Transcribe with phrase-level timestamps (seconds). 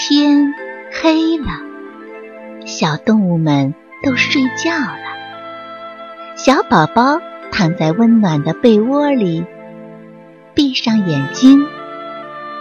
[0.00, 0.54] 天
[0.92, 1.46] 黑了，
[2.64, 3.74] 小动物们
[4.04, 6.36] 都睡觉了。
[6.36, 9.44] 小宝宝躺在温暖的被窝里，
[10.54, 11.66] 闭上眼睛，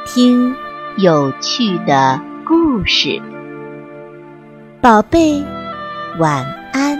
[0.07, 0.55] 听
[0.97, 3.21] 有趣的故事。
[4.81, 5.43] 宝贝，
[6.17, 6.43] 晚
[6.73, 6.97] 安。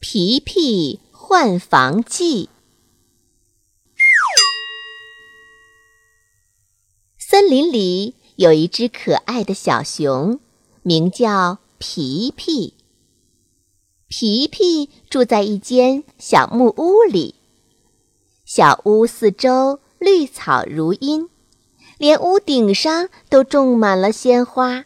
[0.00, 2.48] 皮皮换房记。
[7.48, 10.38] 森林里有一只可爱的小熊，
[10.82, 12.74] 名叫皮皮。
[14.06, 17.36] 皮皮住在一间小木屋里，
[18.44, 21.30] 小屋四周绿草如茵，
[21.96, 24.84] 连屋顶上都种满了鲜花。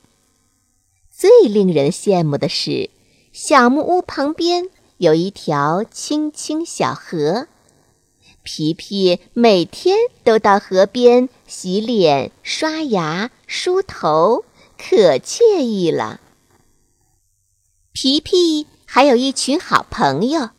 [1.11, 2.91] 最令人羡慕的是，
[3.33, 7.49] 小木屋旁边有一条清清小河。
[8.43, 14.45] 皮皮每天都到河边洗脸、刷牙、梳头，
[14.77, 16.21] 可惬意了。
[17.93, 20.51] 皮皮还有一群好朋友，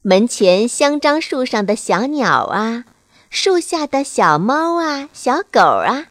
[0.00, 2.84] 门前香樟树上的小鸟啊，
[3.28, 6.06] 树下的小猫啊、小狗啊，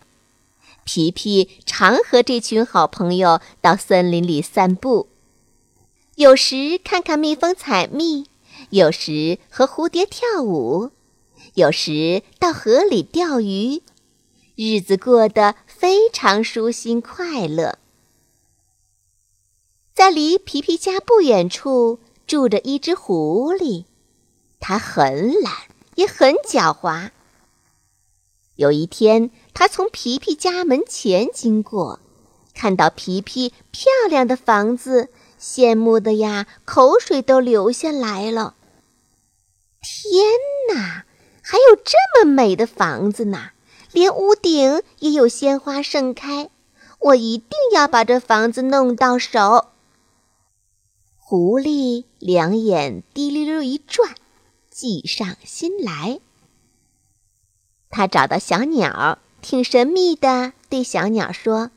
[0.84, 5.08] 皮皮常和这群好朋友到森林里散步，
[6.16, 8.28] 有时看看蜜蜂采蜜。
[8.70, 10.92] 有时和蝴蝶跳舞，
[11.54, 13.82] 有时到河里钓鱼，
[14.56, 17.80] 日子过得非常舒心快乐。
[19.94, 23.86] 在离皮皮家不远处住着一只狐狸，
[24.60, 25.54] 它很懒，
[25.96, 27.12] 也很狡猾。
[28.58, 32.00] 有一天，它从皮皮家门前经过，
[32.54, 35.10] 看到皮皮漂亮的房子，
[35.40, 38.56] 羡慕的呀，口水都流下来了。
[39.82, 40.26] 天
[40.74, 41.06] 哪，
[41.42, 41.94] 还有这
[42.24, 43.52] 么美的房子呢！
[43.92, 46.50] 连屋顶也有鲜花盛开。
[47.00, 49.68] 我一定要把这房子弄到手。
[51.16, 54.16] 狐狸两眼滴溜溜一转，
[54.70, 56.20] 计上心来。
[57.90, 61.72] 他找到小鸟，挺神秘的对小鸟说：“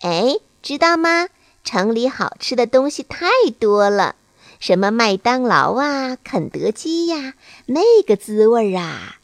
[0.00, 1.28] 哎，知道吗？
[1.66, 3.28] 城里好吃的东西太
[3.60, 4.16] 多了。”
[4.58, 7.34] 什么麦当劳啊，肯德基呀，
[7.66, 9.18] 那个滋味儿啊！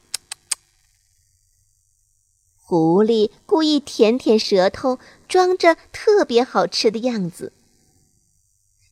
[2.62, 7.52] 狐狸故意舔舔舌头，装着特别好吃的样子。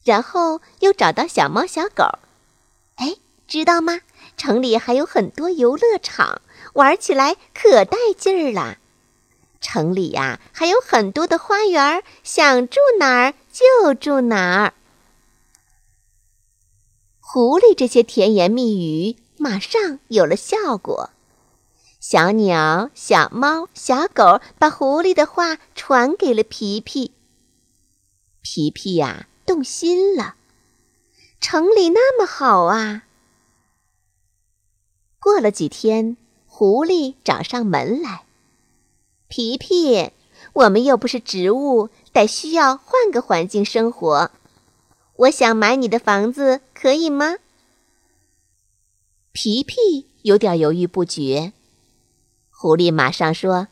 [0.03, 2.19] 然后又找到小猫小狗，
[2.97, 3.17] 哎，
[3.47, 4.01] 知道吗？
[4.39, 6.41] 城里还有很多游乐场，
[6.73, 8.79] 玩起来可带劲儿了。
[9.61, 14.75] 城里呀，还有很多的花园，想住哪儿就住哪儿。
[17.21, 21.11] 狐狸这些甜言蜜语马上有了效果，
[22.01, 27.13] 小鸟、小猫、小狗把狐狸的话传给了皮皮。
[28.43, 30.35] 皮皮呀，动心了，
[31.41, 33.03] 城里那么好啊！
[35.21, 36.17] 过了几天，
[36.47, 38.25] 狐狸找上门来
[39.31, 40.11] ：“皮皮，
[40.55, 44.33] 我们又不是植物，得需要换个环境生活。”
[45.15, 47.37] 我想买你的房子，可以吗？
[49.31, 51.53] 皮皮有点犹豫不决。
[52.51, 53.69] 狐狸马上说：“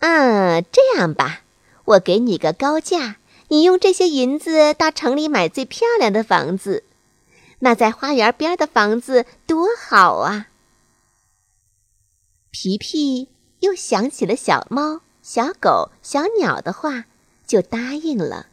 [0.00, 1.42] 嗯，这样吧，
[1.84, 3.16] 我给你个高价，
[3.48, 6.84] 你用这些银子到城里买最漂亮的房子。
[7.58, 10.46] 那在花园边的房子多好啊！”
[12.50, 13.28] 皮皮
[13.62, 17.04] 又想起了小猫、小狗、小鸟的话，
[17.46, 18.46] 就答应了。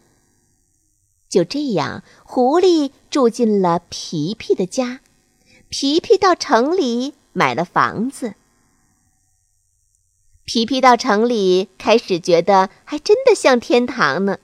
[1.28, 5.02] 就这样，狐狸住进了皮皮的家，
[5.70, 8.36] 皮皮到城里买了房子。
[10.46, 14.38] 皮皮到城里，开始觉得还真的像天堂呢，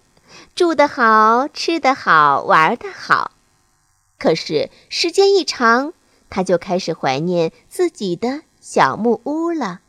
[0.55, 3.31] 住得好，吃得好，玩得好。
[4.17, 5.93] 可是时间一长，
[6.29, 9.81] 他就开始怀念自己的小木屋了。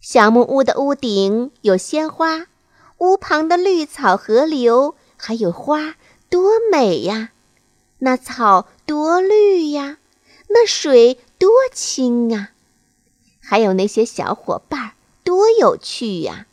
[0.00, 2.46] 小木屋的屋顶有鲜花，
[2.98, 4.96] 屋旁的绿草河流。
[5.22, 5.96] 还有花
[6.30, 7.32] 多美呀，
[7.98, 9.98] 那草多绿呀，
[10.48, 12.52] 那水多清啊，
[13.42, 14.92] 还有那些小伙伴
[15.22, 16.46] 多有趣呀。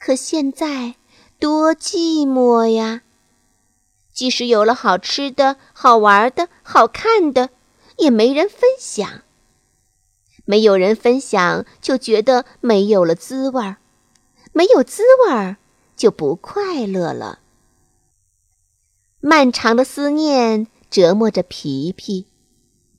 [0.00, 0.96] 可现在
[1.38, 3.02] 多寂寞呀！
[4.12, 7.50] 即使有了好吃的、好玩的、好看的，
[7.98, 9.22] 也没人分享。
[10.48, 13.76] 没有人分享，就觉得没有了滋味儿，
[14.54, 15.58] 没有滋味儿。
[15.94, 17.40] 就不快乐了。
[19.20, 22.28] 漫长的思念折磨着皮皮，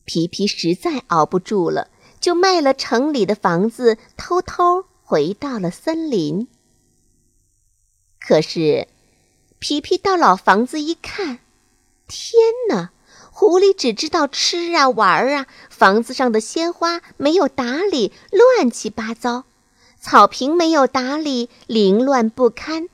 [0.05, 6.47] 皮皮实在熬不住了，就卖了城里的房子，偷偷回到了森林。
[8.19, 8.87] 可是，
[9.57, 11.39] 皮皮到老房子一看，
[12.05, 12.33] 天
[12.69, 12.91] 哪！
[13.39, 19.45] 狐狸只知道吃啊玩啊，房子上的鲜花没有打理，乱七八糟；
[19.97, 22.89] 草坪没有打理，凌乱不堪。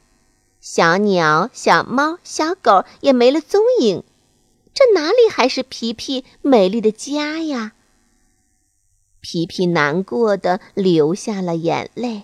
[0.61, 4.03] 小鸟、小猫、小狗也没了踪影，
[4.71, 7.73] 这哪里还是皮皮美丽的家呀？
[9.21, 12.21] 皮皮难过的流下了眼泪。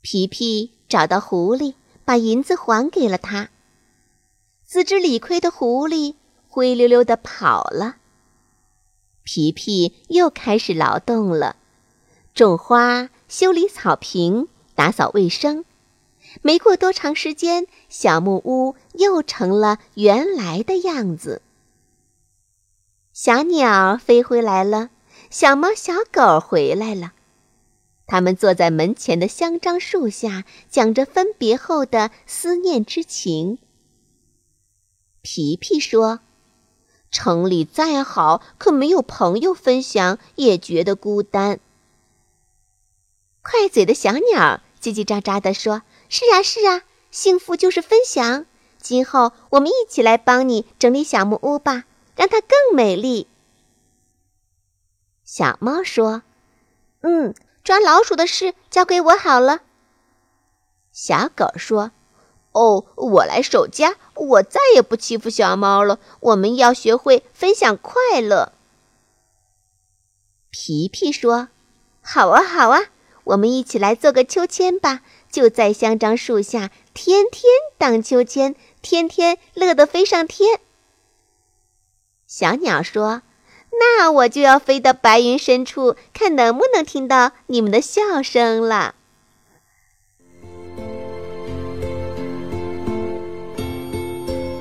[0.00, 1.74] 皮皮找到狐狸，
[2.04, 3.48] 把银子还给了他。
[4.64, 6.14] 自知理亏的狐狸。
[6.58, 7.98] 灰溜溜的跑了。
[9.22, 11.54] 皮皮又开始劳动了，
[12.34, 15.64] 种花、修理草坪、打扫卫生。
[16.42, 21.42] 没过多长时间，小木屋又成了原来的样子。
[23.12, 24.90] 小鸟飞回来了，
[25.30, 27.12] 小猫、小狗回来了。
[28.08, 33.58] 他们坐在门前的香樟树下，讲着分别后的思念之情。
[35.22, 36.18] 皮皮说。
[37.10, 41.58] 城里再好，可没有朋友分享，也觉得孤单。
[43.42, 48.44] 快嘴的小鸟叽叽喳喳地说：“是啊，是啊，幸福就是分享。
[48.78, 51.84] 今后我们一起来帮你整理小木屋吧，
[52.14, 53.26] 让它更美丽。”
[55.24, 56.22] 小猫说
[57.00, 57.34] ：“嗯，
[57.64, 59.62] 抓老鼠的事交给我好了。”
[60.92, 61.90] 小狗说。
[62.58, 66.00] 哦，我来守家，我再也不欺负小猫了。
[66.18, 68.52] 我们要学会分享快乐。
[70.50, 71.48] 皮皮说
[72.02, 72.86] ：“好啊，好啊，
[73.22, 77.44] 我们一起来做个秋千吧，就在香樟树下，天天
[77.78, 80.58] 荡秋千，天天乐得飞上天。”
[82.26, 83.22] 小鸟说
[83.78, 88.96] ：“那我就要飞到白云深处，看能不能听到你们的笑声了。”